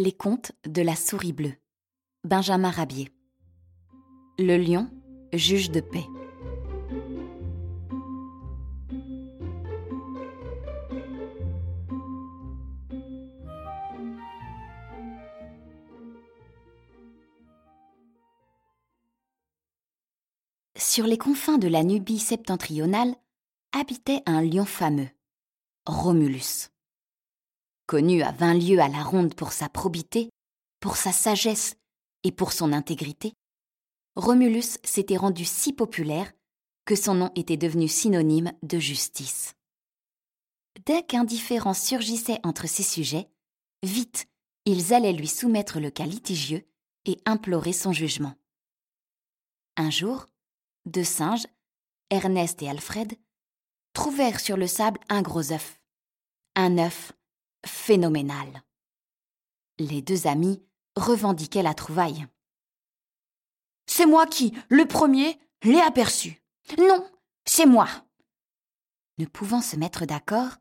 Les 0.00 0.12
contes 0.12 0.52
de 0.64 0.80
la 0.80 0.94
souris 0.94 1.32
bleue. 1.32 1.54
Benjamin 2.22 2.70
Rabier. 2.70 3.10
Le 4.38 4.56
lion, 4.56 4.88
juge 5.32 5.72
de 5.72 5.80
paix. 5.80 6.06
Sur 20.76 21.08
les 21.08 21.18
confins 21.18 21.58
de 21.58 21.66
la 21.66 21.82
Nubie 21.82 22.20
septentrionale 22.20 23.16
habitait 23.72 24.22
un 24.26 24.42
lion 24.42 24.64
fameux, 24.64 25.08
Romulus. 25.86 26.68
Connu 27.88 28.20
à 28.20 28.32
vingt 28.32 28.52
lieues 28.52 28.80
à 28.80 28.88
la 28.88 29.02
ronde 29.02 29.34
pour 29.34 29.52
sa 29.52 29.70
probité, 29.70 30.28
pour 30.78 30.98
sa 30.98 31.10
sagesse 31.10 31.74
et 32.22 32.32
pour 32.32 32.52
son 32.52 32.74
intégrité, 32.74 33.32
Romulus 34.14 34.76
s'était 34.84 35.16
rendu 35.16 35.46
si 35.46 35.72
populaire 35.72 36.30
que 36.84 36.94
son 36.94 37.14
nom 37.14 37.30
était 37.34 37.56
devenu 37.56 37.88
synonyme 37.88 38.52
de 38.62 38.78
justice. 38.78 39.54
Dès 40.84 41.02
qu'un 41.02 41.24
différend 41.24 41.72
surgissait 41.72 42.40
entre 42.44 42.68
ses 42.68 42.82
sujets, 42.82 43.30
vite, 43.82 44.26
ils 44.66 44.92
allaient 44.92 45.14
lui 45.14 45.26
soumettre 45.26 45.80
le 45.80 45.90
cas 45.90 46.04
litigieux 46.04 46.68
et 47.06 47.16
implorer 47.24 47.72
son 47.72 47.92
jugement. 47.92 48.34
Un 49.78 49.88
jour, 49.88 50.26
deux 50.84 51.04
singes, 51.04 51.46
Ernest 52.10 52.60
et 52.62 52.68
Alfred, 52.68 53.14
trouvèrent 53.94 54.40
sur 54.40 54.58
le 54.58 54.66
sable 54.66 55.00
un 55.08 55.22
gros 55.22 55.52
œuf. 55.52 55.80
Un 56.54 56.76
œuf 56.76 57.14
phénoménal. 57.66 58.62
Les 59.78 60.02
deux 60.02 60.26
amis 60.26 60.62
revendiquaient 60.96 61.62
la 61.62 61.74
trouvaille. 61.74 62.26
C'est 63.86 64.06
moi 64.06 64.26
qui, 64.26 64.52
le 64.68 64.86
premier, 64.86 65.38
l'ai 65.62 65.80
aperçu. 65.80 66.42
Non, 66.78 67.08
c'est 67.44 67.66
moi. 67.66 67.88
Ne 69.18 69.26
pouvant 69.26 69.62
se 69.62 69.76
mettre 69.76 70.04
d'accord, 70.06 70.56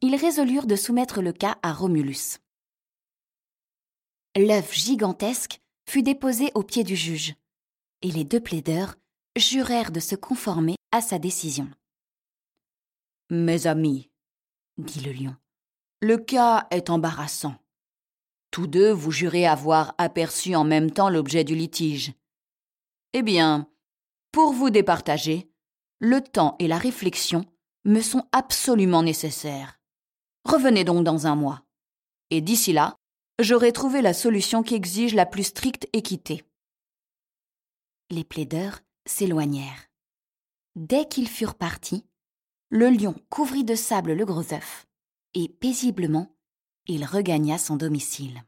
ils 0.00 0.16
résolurent 0.16 0.66
de 0.66 0.76
soumettre 0.76 1.20
le 1.20 1.32
cas 1.32 1.58
à 1.62 1.72
Romulus. 1.72 2.38
L'œuf 4.36 4.72
gigantesque 4.72 5.60
fut 5.88 6.02
déposé 6.02 6.52
aux 6.54 6.62
pieds 6.62 6.84
du 6.84 6.94
juge, 6.94 7.34
et 8.02 8.10
les 8.10 8.24
deux 8.24 8.40
plaideurs 8.40 8.94
jurèrent 9.36 9.90
de 9.90 10.00
se 10.00 10.14
conformer 10.14 10.76
à 10.92 11.00
sa 11.00 11.18
décision. 11.18 11.68
Mes 13.30 13.66
amis, 13.66 14.10
dit 14.78 15.00
le 15.00 15.12
lion, 15.12 15.36
le 16.00 16.16
cas 16.16 16.66
est 16.70 16.90
embarrassant. 16.90 17.56
Tous 18.50 18.66
deux 18.66 18.92
vous 18.92 19.10
jurez 19.10 19.46
avoir 19.46 19.94
aperçu 19.98 20.54
en 20.54 20.64
même 20.64 20.90
temps 20.90 21.10
l'objet 21.10 21.44
du 21.44 21.54
litige. 21.54 22.12
Eh 23.12 23.22
bien, 23.22 23.68
pour 24.32 24.52
vous 24.52 24.70
départager, 24.70 25.50
le 25.98 26.20
temps 26.20 26.56
et 26.58 26.68
la 26.68 26.78
réflexion 26.78 27.44
me 27.84 28.00
sont 28.00 28.24
absolument 28.32 29.02
nécessaires. 29.02 29.80
Revenez 30.44 30.84
donc 30.84 31.04
dans 31.04 31.26
un 31.26 31.34
mois. 31.34 31.64
Et 32.30 32.40
d'ici 32.40 32.72
là, 32.72 32.96
j'aurai 33.40 33.72
trouvé 33.72 34.00
la 34.00 34.14
solution 34.14 34.62
qui 34.62 34.74
exige 34.74 35.14
la 35.14 35.26
plus 35.26 35.44
stricte 35.44 35.88
équité. 35.92 36.44
Les 38.10 38.24
plaideurs 38.24 38.80
s'éloignèrent. 39.06 39.90
Dès 40.76 41.06
qu'ils 41.08 41.28
furent 41.28 41.56
partis, 41.56 42.04
le 42.70 42.90
lion 42.90 43.14
couvrit 43.30 43.64
de 43.64 43.74
sable 43.74 44.12
le 44.12 44.24
gros 44.24 44.52
œuf, 44.52 44.87
et 45.40 45.48
paisiblement, 45.48 46.34
il 46.88 47.04
regagna 47.04 47.58
son 47.58 47.76
domicile. 47.76 48.42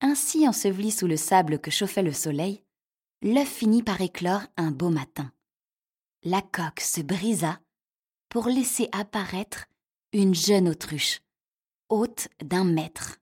Ainsi 0.00 0.46
enseveli 0.46 0.92
sous 0.92 1.08
le 1.08 1.16
sable 1.16 1.58
que 1.58 1.72
chauffait 1.72 2.02
le 2.02 2.12
soleil, 2.12 2.62
l'œuf 3.20 3.48
finit 3.48 3.82
par 3.82 4.00
éclore 4.00 4.42
un 4.56 4.70
beau 4.70 4.90
matin. 4.90 5.32
La 6.22 6.40
coque 6.40 6.80
se 6.80 7.00
brisa 7.00 7.60
pour 8.28 8.46
laisser 8.46 8.88
apparaître 8.92 9.66
une 10.12 10.34
jeune 10.34 10.68
autruche, 10.68 11.20
haute 11.88 12.28
d'un 12.40 12.64
mètre. 12.64 13.18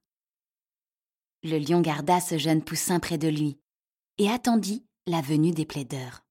Le 1.43 1.59
lion 1.59 1.81
garda 1.81 2.21
ce 2.21 2.37
jeune 2.37 2.63
poussin 2.63 3.01
près 3.01 3.17
de 3.17 3.29
lui 3.29 3.59
et 4.19 4.29
attendit 4.29 4.85
la 5.07 5.23
venue 5.23 5.53
des 5.53 5.65
plaideurs. 5.65 6.27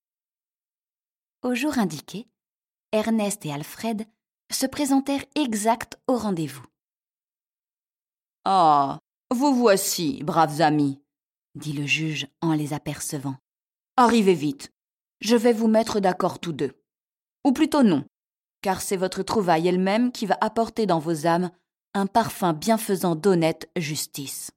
Au 1.42 1.56
jour 1.56 1.76
indiqué, 1.78 2.28
Ernest 2.92 3.44
et 3.44 3.52
Alfred 3.52 4.06
se 4.54 4.66
présentèrent 4.66 5.24
exacts 5.34 5.98
au 6.06 6.16
rendez-vous. 6.16 6.64
Ah, 8.44 8.98
vous 9.30 9.54
voici, 9.54 10.22
braves 10.24 10.60
amis, 10.60 11.00
dit 11.54 11.72
le 11.72 11.86
juge 11.86 12.28
en 12.40 12.52
les 12.52 12.72
apercevant. 12.72 13.36
Arrivez 13.96 14.34
vite, 14.34 14.72
je 15.20 15.36
vais 15.36 15.52
vous 15.52 15.68
mettre 15.68 16.00
d'accord 16.00 16.38
tous 16.38 16.52
deux. 16.52 16.72
Ou 17.44 17.52
plutôt 17.52 17.82
non, 17.82 18.04
car 18.62 18.80
c'est 18.80 18.96
votre 18.96 19.22
trouvaille 19.22 19.68
elle-même 19.68 20.12
qui 20.12 20.26
va 20.26 20.36
apporter 20.40 20.86
dans 20.86 20.98
vos 20.98 21.26
âmes 21.26 21.50
un 21.94 22.06
parfum 22.06 22.52
bienfaisant 22.52 23.14
d'honnête 23.14 23.70
justice. 23.76 24.50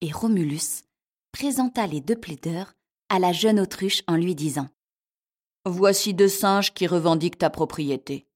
Et 0.00 0.12
Romulus 0.12 0.82
présenta 1.32 1.86
les 1.86 2.00
deux 2.00 2.16
plaideurs 2.16 2.74
à 3.08 3.18
la 3.18 3.32
jeune 3.32 3.60
autruche 3.60 4.02
en 4.06 4.16
lui 4.16 4.34
disant 4.34 4.68
Voici 5.68 6.14
deux 6.14 6.28
singes 6.28 6.72
qui 6.72 6.86
revendiquent 6.86 7.38
ta 7.38 7.50
propriété. 7.50 8.28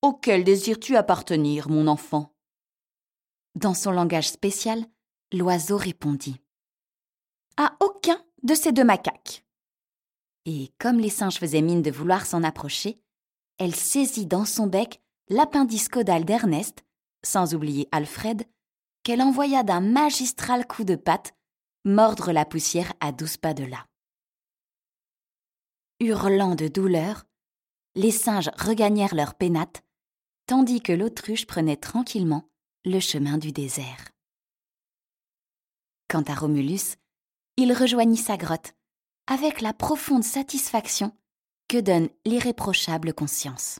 Auquel 0.00 0.42
désires-tu 0.42 0.96
appartenir, 0.96 1.68
mon 1.68 1.86
enfant? 1.86 2.34
Dans 3.54 3.74
son 3.74 3.90
langage 3.90 4.30
spécial, 4.30 4.82
l'oiseau 5.34 5.76
répondit 5.76 6.40
À 7.58 7.76
aucun 7.80 8.18
de 8.42 8.54
ces 8.54 8.72
deux 8.72 8.84
macaques. 8.84 9.44
Et 10.46 10.72
comme 10.78 10.98
les 10.98 11.10
singes 11.10 11.38
faisaient 11.38 11.60
mine 11.60 11.82
de 11.82 11.90
vouloir 11.90 12.24
s'en 12.24 12.42
approcher, 12.42 13.02
elle 13.58 13.74
saisit 13.74 14.24
dans 14.24 14.46
son 14.46 14.66
bec 14.66 15.02
l'appendice 15.28 15.90
caudal 15.90 16.24
d'Ernest, 16.24 16.86
sans 17.22 17.54
oublier 17.54 17.86
Alfred, 17.92 18.48
qu'elle 19.02 19.20
envoya 19.20 19.62
d'un 19.62 19.80
magistral 19.82 20.66
coup 20.66 20.84
de 20.84 20.96
patte 20.96 21.34
mordre 21.84 22.32
la 22.32 22.46
poussière 22.46 22.94
à 23.00 23.12
douze 23.12 23.36
pas 23.36 23.52
de 23.52 23.64
là. 23.64 23.86
Hurlant 26.02 26.56
de 26.56 26.66
douleur, 26.66 27.22
les 27.94 28.10
singes 28.10 28.50
regagnèrent 28.58 29.14
leur 29.14 29.36
pénate, 29.36 29.84
tandis 30.46 30.80
que 30.82 30.92
l'autruche 30.92 31.46
prenait 31.46 31.76
tranquillement 31.76 32.50
le 32.84 32.98
chemin 32.98 33.38
du 33.38 33.52
désert. 33.52 34.08
Quant 36.08 36.24
à 36.26 36.34
Romulus, 36.34 36.96
il 37.56 37.72
rejoignit 37.72 38.16
sa 38.16 38.36
grotte, 38.36 38.74
avec 39.28 39.60
la 39.60 39.72
profonde 39.72 40.24
satisfaction 40.24 41.16
que 41.68 41.78
donne 41.78 42.08
l'irréprochable 42.26 43.14
conscience. 43.14 43.78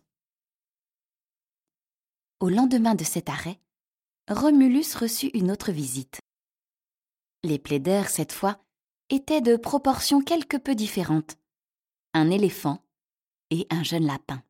Au 2.39 2.51
lendemain 2.51 2.95
de 2.95 3.03
cet 3.03 3.31
arrêt, 3.31 3.59
Romulus 4.31 4.95
reçut 4.95 5.31
une 5.35 5.51
autre 5.51 5.73
visite. 5.73 6.21
Les 7.43 7.59
plaideurs, 7.59 8.09
cette 8.09 8.33
fois, 8.33 8.63
étaient 9.11 9.41
de 9.41 9.57
proportions 9.57 10.23
quelque 10.23 10.57
peu 10.57 10.77
différentes. 10.77 11.37
Un 12.15 12.31
éléphant 12.31 12.85
et 13.51 13.67
un 13.71 13.83
jeune 13.83 14.07
lapin. 14.07 14.43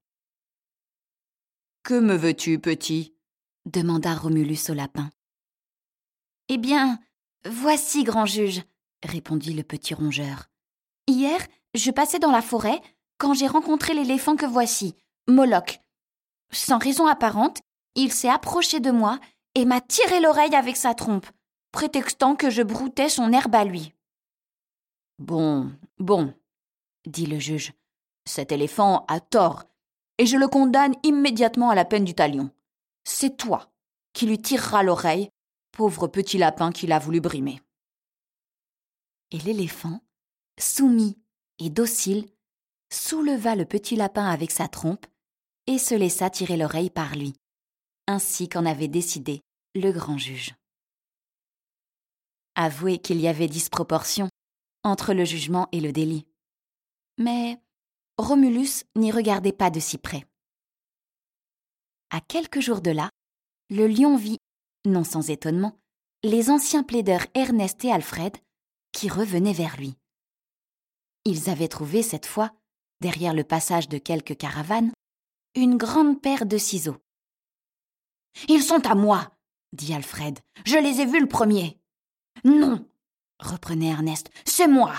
Que 1.85 1.99
me 1.99 2.17
veux-tu, 2.17 2.59
petit? 2.59 3.15
demanda 3.67 4.15
Romulus 4.15 4.71
au 4.71 4.75
lapin. 4.75 5.11
Eh 6.49 6.59
bien, 6.59 6.99
voici, 7.45 8.03
grand 8.03 8.27
juge, 8.27 8.63
répondit 9.05 9.55
le 9.55 9.63
petit 9.63 9.95
rongeur. 9.95 10.49
Hier, 11.07 11.39
je 11.75 11.91
passais 11.91 12.19
dans 12.19 12.33
la 12.33 12.43
forêt 12.43 12.81
quand 13.19 13.35
j'ai 13.35 13.47
rencontré 13.47 13.95
l'éléphant 13.95 14.35
que 14.35 14.47
voici, 14.47 14.97
Moloch. 15.29 15.81
Sans 16.51 16.79
raison 16.79 17.07
apparente, 17.07 17.61
il 17.95 18.13
s'est 18.13 18.29
approché 18.29 18.81
de 18.81 18.91
moi 18.91 19.21
et 19.55 19.65
m'a 19.65 19.81
tiré 19.81 20.21
l'oreille 20.21 20.55
avec 20.55 20.77
sa 20.77 20.95
trompe 20.95 21.27
prétextant 21.71 22.37
que 22.37 22.51
je 22.51 22.63
broutais 22.63 23.09
son 23.09 23.33
herbe 23.33 23.55
à 23.55 23.65
lui. 23.65 23.95
Bon, 25.19 25.73
bon, 25.99 26.35
dit 27.07 27.27
le 27.27 27.39
juge. 27.39 27.73
Cet 28.25 28.53
éléphant 28.53 29.05
a 29.09 29.21
tort, 29.21 29.65
et 30.19 30.27
je 30.27 30.37
le 30.37 30.49
condamne 30.49 30.95
immédiatement 31.03 31.71
à 31.71 31.75
la 31.75 31.85
peine 31.85 32.05
du 32.05 32.15
talion. 32.15 32.51
C'est 33.05 33.37
toi 33.37 33.73
qui 34.13 34.27
lui 34.27 34.41
tireras 34.41 34.83
l'oreille, 34.83 35.31
pauvre 35.73 36.07
petit 36.07 36.39
lapin 36.39 36.71
qu'il 36.71 36.93
a 36.93 36.99
voulu 36.99 37.21
brimer. 37.21 37.61
Et 39.31 39.39
l'éléphant, 39.39 40.01
soumis 40.61 41.19
et 41.59 41.71
docile, 41.71 42.27
souleva 42.93 43.57
le 43.57 43.65
petit 43.65 43.97
lapin 43.97 44.27
avec 44.27 44.51
sa 44.51 44.69
trompe 44.69 45.07
et 45.67 45.79
se 45.79 45.95
laissa 45.95 46.29
tirer 46.29 46.57
l'oreille 46.57 46.91
par 46.91 47.17
lui, 47.17 47.35
ainsi 48.07 48.49
qu'en 48.49 48.67
avait 48.67 48.89
décidé 48.89 49.41
le 49.75 49.91
grand 49.91 50.19
juge. 50.19 50.55
Avouez 52.55 52.99
qu'il 52.99 53.21
y 53.21 53.29
avait 53.29 53.49
disproportion 53.49 54.29
entre 54.85 55.15
le 55.15 55.25
jugement 55.25 55.69
et 55.73 55.81
le 55.81 55.93
délit. 55.93 56.27
Mais 57.23 57.63
Romulus 58.19 58.83
n'y 58.97 59.13
regardait 59.13 59.53
pas 59.53 59.71
de 59.71 59.79
si 59.79 59.97
près. 59.97 60.27
À 62.11 62.21
quelques 62.21 62.59
jours 62.59 62.81
de 62.81 62.91
là, 62.91 63.11
le 63.71 63.87
lion 63.87 64.17
vit 64.17 64.39
non 64.85 65.05
sans 65.05 65.31
étonnement, 65.31 65.79
les 66.25 66.51
anciens 66.51 66.83
plaideurs 66.83 67.27
Ernest 67.35 67.85
et 67.85 67.93
Alfred, 67.93 68.37
qui 68.91 69.09
revenaient 69.09 69.53
vers 69.53 69.77
lui. 69.77 69.95
Ils 71.25 71.49
avaient 71.49 71.69
trouvé 71.69 72.03
cette 72.03 72.27
fois, 72.27 72.51
derrière 73.01 73.35
le 73.35 73.45
passage 73.45 73.89
de 73.89 73.99
quelques 73.99 74.37
caravanes, 74.37 74.91
une 75.55 75.77
grande 75.77 76.21
paire 76.21 76.45
de 76.45 76.59
ciseaux. 76.59 76.97
Ils 78.49 78.65
sont 78.65 78.85
à 78.85 78.97
moi, 78.97 79.31
dit 79.73 79.95
Alfred. 79.95 80.41
Je 80.67 80.77
les 80.77 81.01
ai 81.01 81.07
vus 81.07 81.21
le 81.21 81.29
premier. 81.29 81.79
Non, 82.43 82.85
reprenait 83.39 83.91
Ernest, 83.91 84.29
c'est 84.45 84.67
moi. 84.67 84.97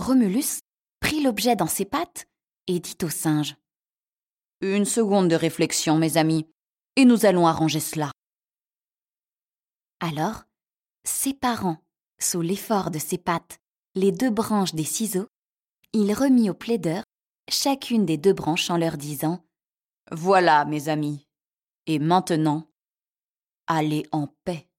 Romulus 0.00 0.60
prit 1.00 1.22
l'objet 1.22 1.56
dans 1.56 1.66
ses 1.66 1.84
pattes 1.84 2.26
et 2.66 2.80
dit 2.80 2.96
au 3.02 3.10
singe. 3.10 3.56
Une 4.62 4.86
seconde 4.86 5.28
de 5.28 5.34
réflexion, 5.34 5.98
mes 5.98 6.16
amis, 6.16 6.48
et 6.96 7.04
nous 7.04 7.26
allons 7.26 7.46
arranger 7.46 7.80
cela. 7.80 8.10
Alors, 10.00 10.44
séparant, 11.04 11.76
sous 12.18 12.40
l'effort 12.40 12.90
de 12.90 12.98
ses 12.98 13.18
pattes, 13.18 13.58
les 13.94 14.10
deux 14.10 14.30
branches 14.30 14.74
des 14.74 14.84
ciseaux, 14.84 15.26
il 15.92 16.14
remit 16.14 16.48
aux 16.48 16.54
plaideurs 16.54 17.04
chacune 17.50 18.06
des 18.06 18.16
deux 18.16 18.32
branches 18.32 18.70
en 18.70 18.78
leur 18.78 18.96
disant 18.96 19.44
Voilà, 20.10 20.64
mes 20.64 20.88
amis, 20.88 21.26
et 21.86 21.98
maintenant, 21.98 22.70
allez 23.66 24.06
en 24.12 24.28
paix. 24.44 24.69